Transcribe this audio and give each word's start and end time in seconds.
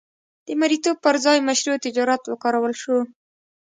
د 0.45 0.47
مریتوب 0.59 0.97
پر 1.05 1.15
ځای 1.25 1.37
مشروع 1.47 1.77
تجارت 1.85 2.21
وکارول 2.25 2.73
شو. 2.81 2.97